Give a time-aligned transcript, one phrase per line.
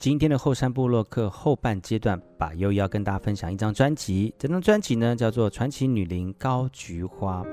[0.00, 4.34] 今天的后山部落客后半阶段，把又要跟大家分享一张专辑。
[4.38, 7.44] 这张专辑呢，叫做《传奇女伶高菊花》。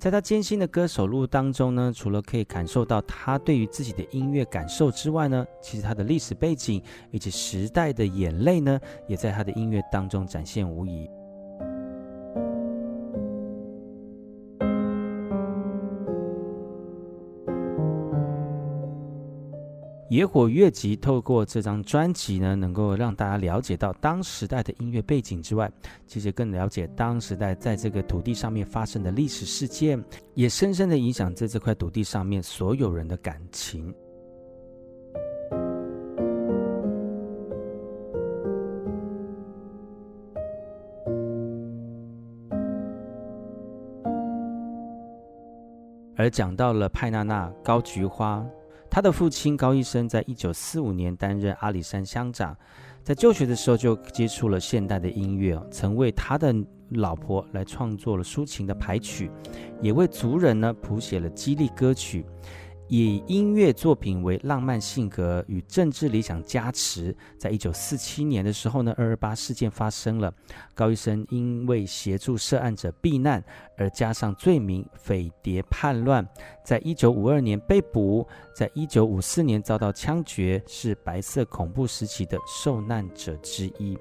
[0.00, 11.08] 在她艰辛的歌手路当中呢，除了可以感受到她对于自己的音乐感受之外呢，其实她的历史背景以及时代的眼泪呢，也在她的音乐当中展现无遗。
[20.18, 25.70] 野火乐集透过这张专辑呢，能够让大家了解到当时代的音乐背景之外，
[26.08, 30.02] 其实更了解当时代在这个土地上面发生的历史事件，
[30.34, 33.94] 也深深的影响在这块土地上面所有人的感情。
[46.16, 48.44] 而讲到了派娜娜高菊花。
[48.90, 52.56] 他的父亲高医生在一九四五年担任阿里山乡长，
[53.04, 56.54] 在就学的时候就接触了现代的音乐，曾为他的
[56.90, 59.30] 老婆来创作了抒情的排曲，
[59.80, 62.24] 也为族人呢谱写了激励歌曲。
[62.88, 70.32] 以音乐作品为浪漫性格与政治理想加持，在一九四七年的时候呢，二二八事件发生了，
[70.74, 73.44] 高医生因为协助涉案者避难
[73.76, 76.26] 而加上罪名匪谍叛乱，
[76.64, 78.26] 在一九五二年被捕，
[78.56, 83.98] 在一九五四年遭到枪决，是白色恐怖时期的受难者之一。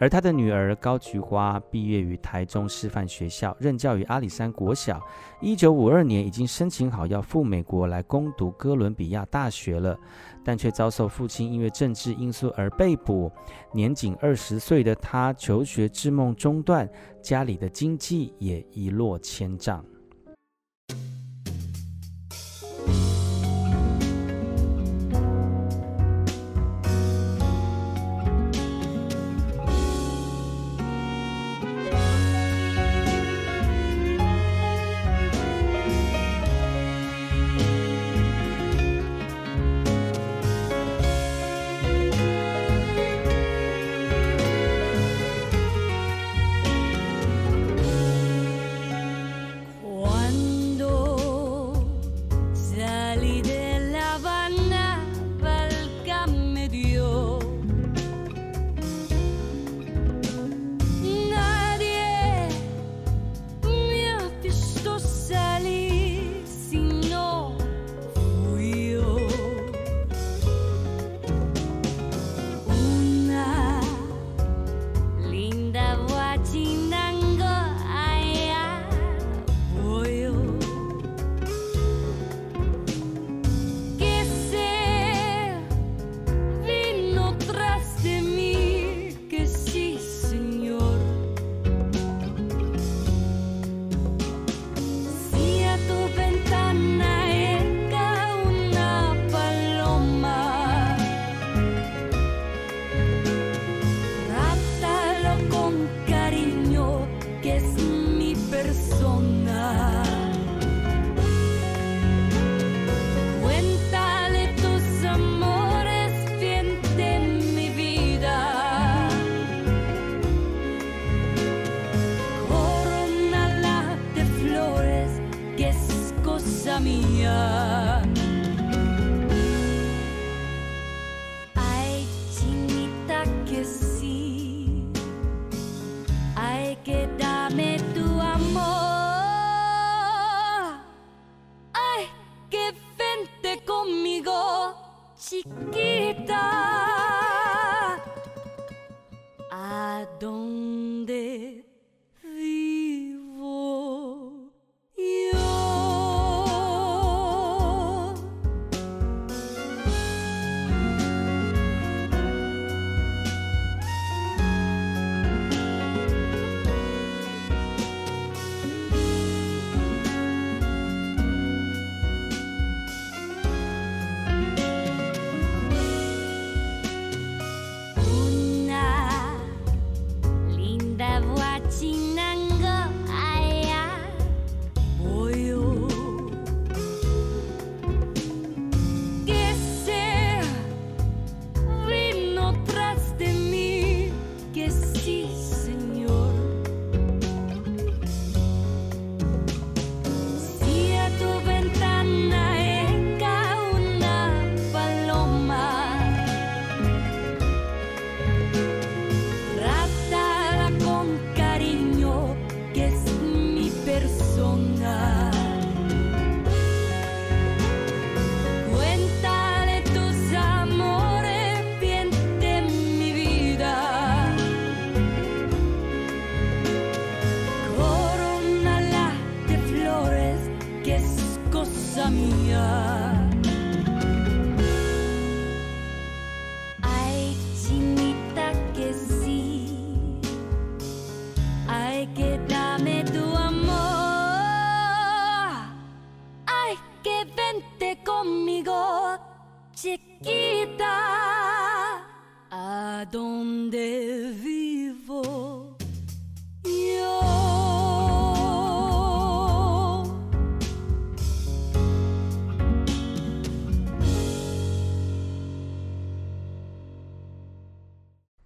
[0.00, 4.98] 而他的女儿高菊花毕业于台中师范学校，任教于阿里山国小。
[5.42, 9.94] 一九五二年已经申请好要赴美国来攻读哥伦比亚大学了，
[10.42, 13.30] 但却遭受父亲因为政治因素而被捕。
[13.74, 16.88] 年仅二十岁的他求学之梦中断，
[17.20, 19.84] 家里的经济也一落千丈。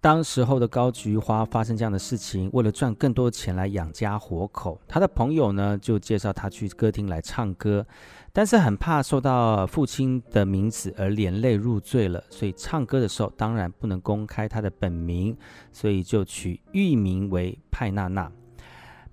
[0.05, 7.83] 当时候的高菊花发生这样的事情，为了赚更多钱来养家活口，他的朋友呢就介绍他去歌厅来唱歌，
[8.31, 15.35] 但是很怕受到父亲的名字而连累入罪了，所以唱歌的时候当然不能公开他的本名，
[15.71, 18.31] 所以就取艺名为派娜娜。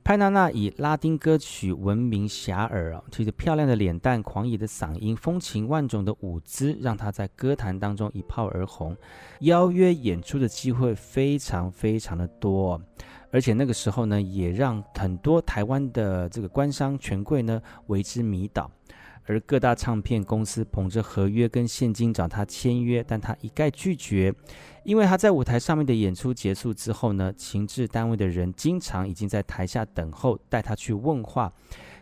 [0.05, 8.97] 派娜娜以拉丁歌曲闻名遐迩哦，其实漂亮的脸蛋、狂野的嗓音、风情万种的舞姿，让她在歌坛当中一炮而红，
[9.41, 12.83] 邀约演出的机会非常非常的多，
[13.31, 18.69] 而且那个时候呢，也让很多台湾的这个官商权贵呢为之迷倒。
[19.25, 24.35] 而各大唱片公司捧着合约跟现金找他签约，但他一概拒绝，
[24.85, 31.53] 因为他在舞台上面的演出结束之后呢，情治单位的人经常已经在台下等候，带他去问话，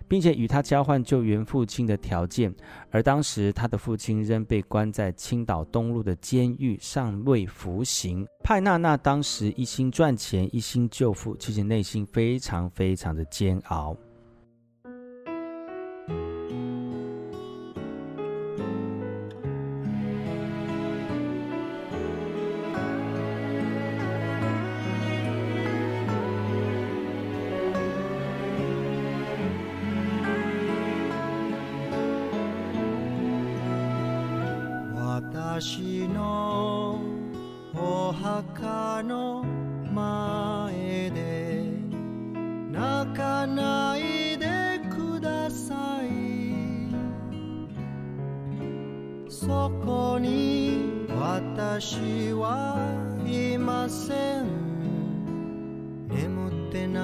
[0.09, 2.53] 并且与他交换救援父亲的条件。
[2.91, 8.27] 而当时他的父亲仍被关在青岛东路的监狱，尚未服刑。
[8.43, 13.95] 派娜娜当时一心赚钱，一心救父，其实内心非常非常的煎熬。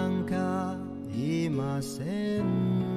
[0.07, 0.77] なんか
[1.13, 2.96] いません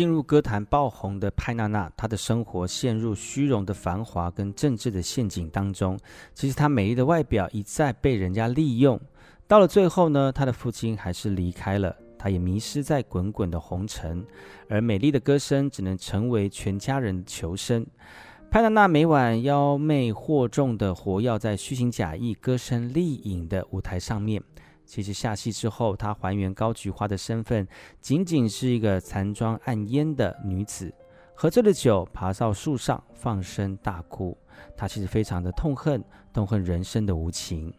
[0.00, 5.98] 进入歌坛爆红的派娜娜，她的生活陷入虚荣的繁华跟政治的陷阱当中。
[6.32, 8.98] 其实她美丽的外表一再被人家利用，
[9.46, 14.24] 到了最后呢，她的父亲还是离开了，她也迷失在滚滚的红尘，
[14.70, 17.86] 而美丽的歌声只能成为全家人求生。
[18.50, 24.42] 派娜娜每晚妖媚惑众的活跃在虚情假意、歌声丽影的舞台上面。
[24.90, 27.64] 其实下戏之后，她还原高菊花的身份，
[28.00, 30.92] 仅仅是一个残妆暗烟的女子，
[31.32, 34.36] 喝醉了酒，爬到树上放声大哭。
[34.76, 37.72] 她其实非常的痛恨，痛恨人生的无情。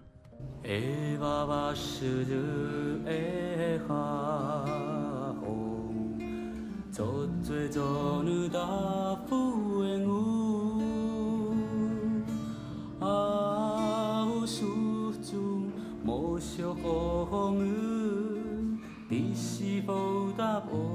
[16.75, 20.90] 风雨，你是否答案？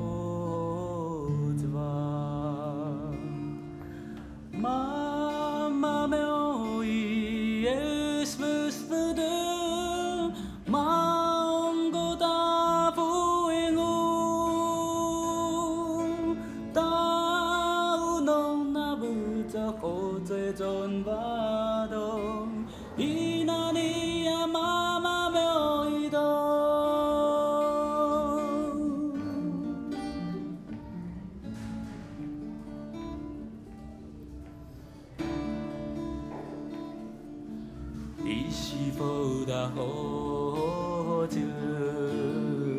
[38.58, 41.44] 是否大好寂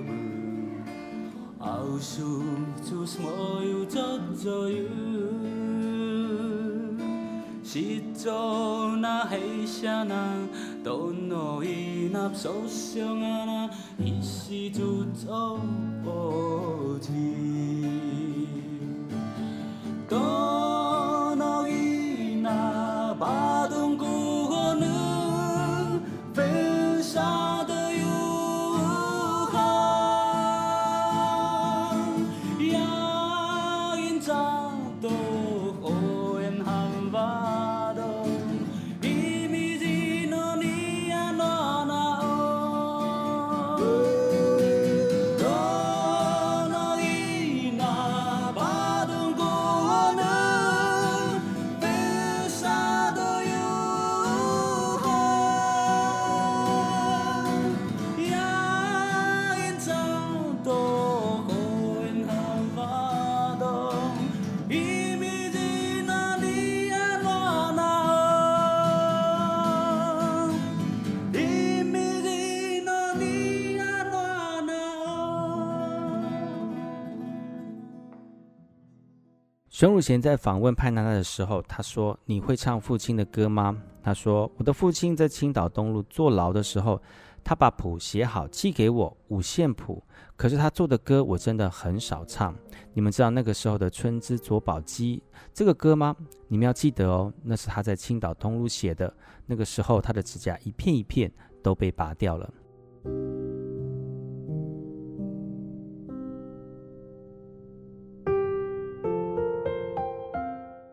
[0.08, 0.10] 寞？
[1.60, 2.24] 后世
[2.84, 3.28] 就是没
[3.70, 4.84] 有这自由。
[7.64, 10.34] 是做那黑下那，
[10.84, 13.70] 都诺伊那受伤啊
[14.00, 15.60] 那，一时就走
[16.04, 17.12] 不起。
[79.78, 87.00] 熊汝贤在访问派娜娜的时候，他说：“你会唱父亲的歌吗？”他说：“我的父亲在青岛东路坐牢的时候，
[87.44, 90.04] 他把谱写好寄给我，五线谱。
[90.36, 92.56] 可是他做的歌我真的很少唱。
[92.96, 95.22] 你们知道那个时候的《春之佐宝鸡》
[95.54, 96.16] 这个歌吗？
[96.48, 99.14] 你们要记得哦，那是他在青岛东路写的。
[99.46, 101.32] 那个时候他的指甲一片一片
[101.62, 102.52] 都被拔掉了。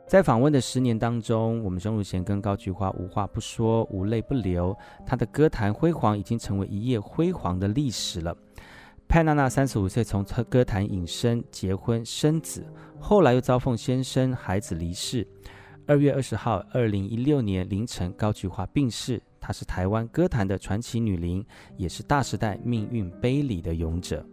[0.06, 4.76] 在访问的十年当中，我们钟汝贤跟高菊花无话不说，无泪不流。
[5.04, 8.36] 他的歌坛辉煌已经成为一页辉煌的历史了。
[9.08, 12.66] 派娜娜三十五岁从歌坛隐身，结婚生子，
[13.00, 15.26] 后来又遭奉先生孩子离世。
[15.86, 19.20] 二月二十号，二零一六年凌晨，高菊花病逝。
[19.40, 21.44] 她是台湾歌坛的传奇女伶，
[21.76, 24.24] 也是大时代命运碑里的勇者。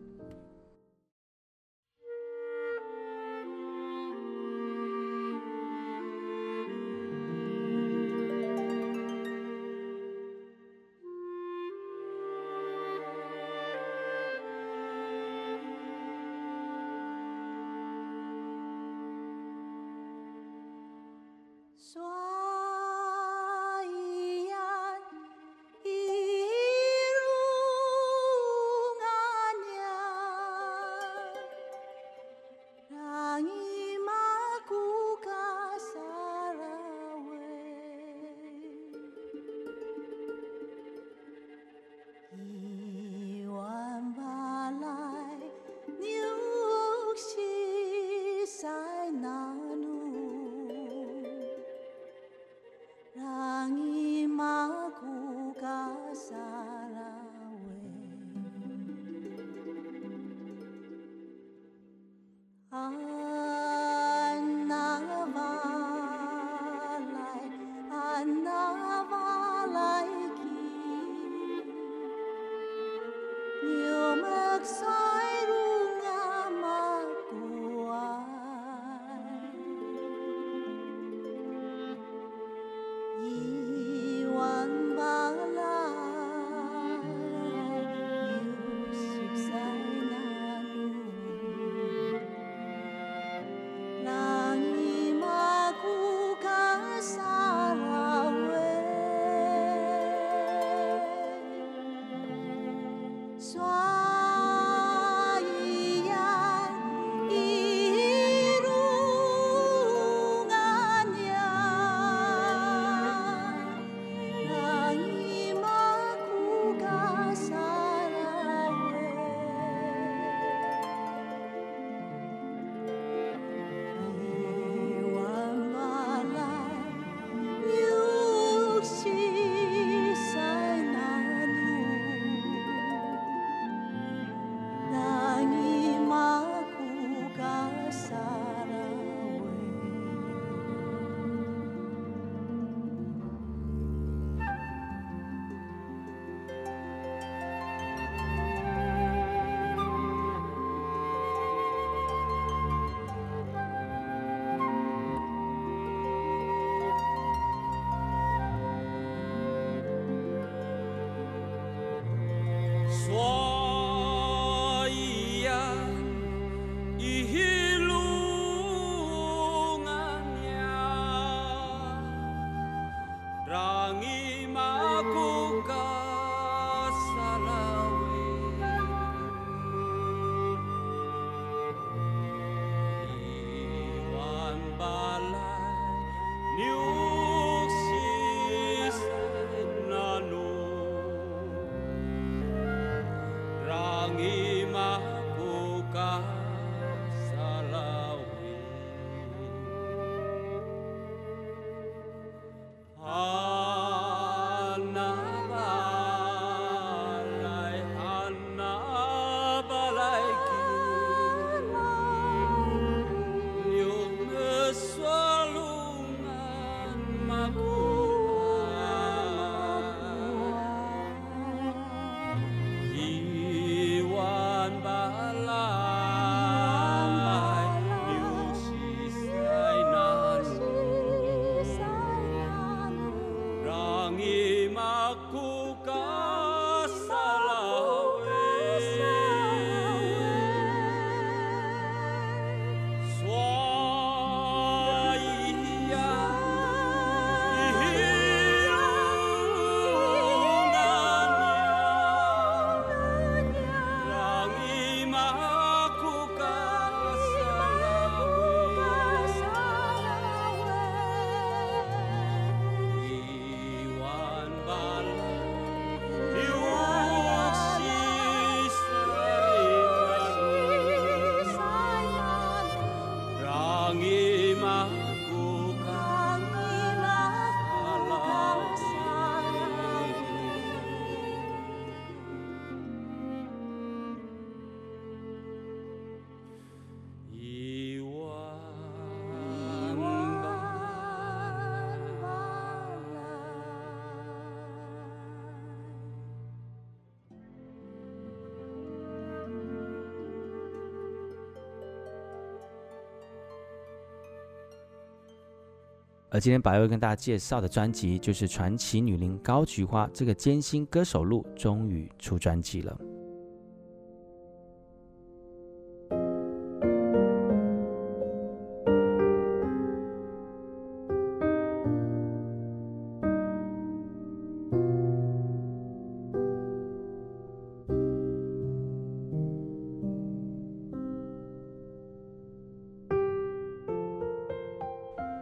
[306.33, 312.97] 而今天白薇跟大家介绍的专辑，就是传奇女伶高菊花这个艰辛歌手路终于出专辑了。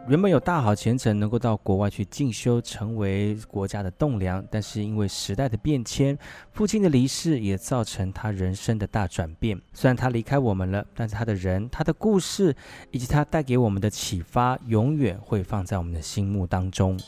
[0.10, 4.44] 原本有大好前程，能够到国外去进修，成为国家的栋梁。
[4.50, 6.18] 但是因为时代的变迁，
[6.52, 9.62] 父亲的离世也造成他人生的大转变。
[9.72, 12.56] 虽然他离开我们了，但是他的人、他的故事
[12.90, 17.00] 以及他带给我们的启发，永远会放在我们的心目当中。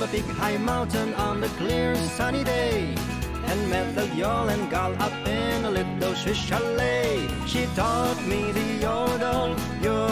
[0.00, 2.94] A big high mountain on the clear sunny day,
[3.46, 7.28] and met the yodel gal up in a little Swiss chalet.
[7.48, 10.08] She taught me the yodel, your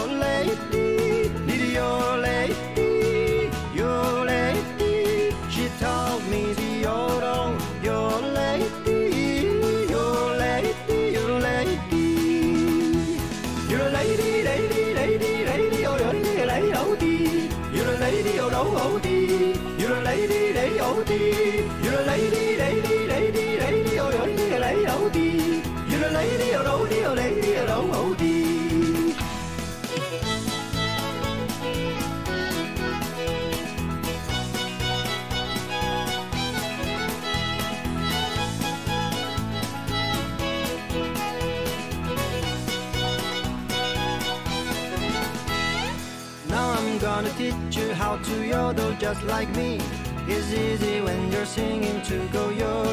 [47.16, 49.80] gonna teach you how to yodel just like me.
[50.28, 52.86] It's easy when you're singing to go your.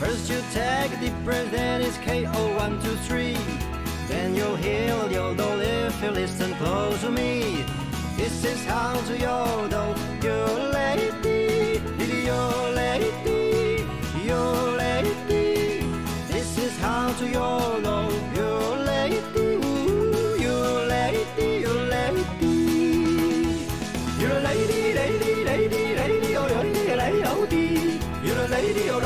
[0.00, 3.36] First you take a deep breath, then it's K-O, one, two, three.
[4.08, 7.64] Then you'll hear yodel if you listen close to me.
[8.16, 10.48] This is how to yodel your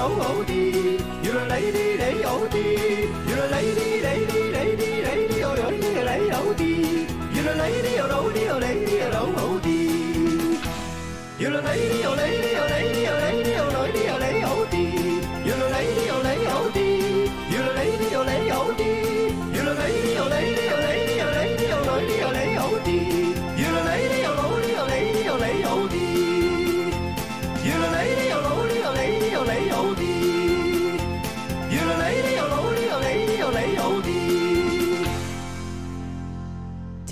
[0.02, 0.98] 好好啲。
[1.22, 2.58] 原来你啲你好啲，
[3.28, 4.34] 原来你啲你啲。
[4.50, 6.34] 你啲你啲我有，
[7.56, 8.02] 来你啲。
[8.02, 8.90] 我老啲我你啲。
[8.98, 9.70] 我老好啲，
[11.38, 11.56] 原来
[12.16, 12.51] 你啲。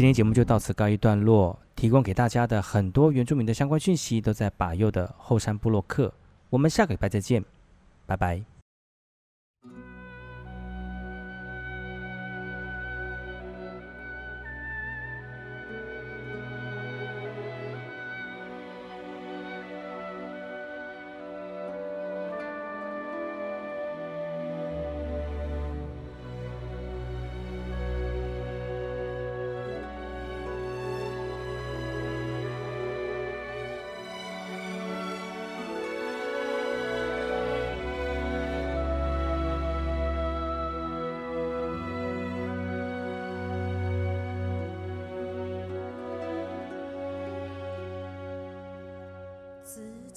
[0.01, 6.11] 今天节目就到此告一段落，提供给大家的很多原住民的相关讯息都在把右的后山部落客。
[6.49, 7.45] 我们下个礼拜再见，
[8.07, 8.43] 拜拜。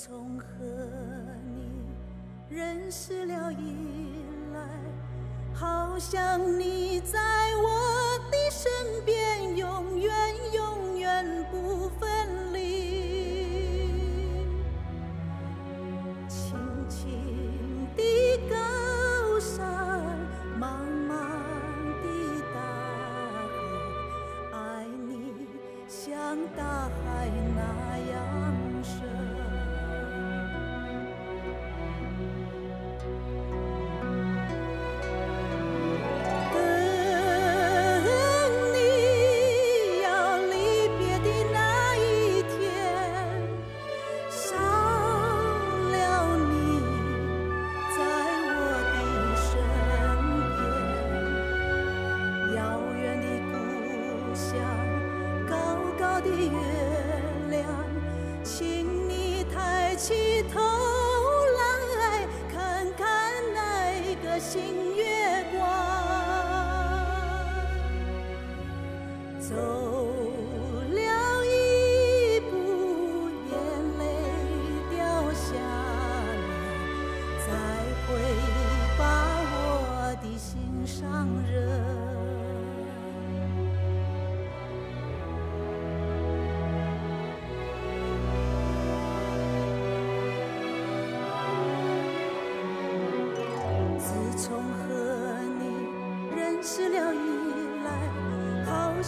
[0.06, 0.46] 从和
[1.56, 1.72] 你
[2.50, 4.60] 认识了以来，
[5.54, 7.18] 好像你在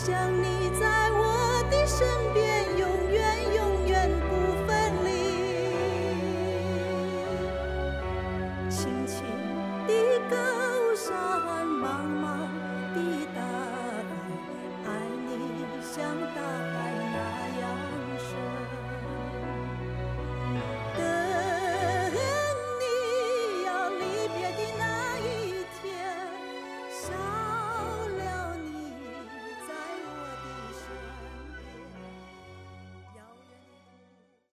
[0.05, 0.54] 想，你。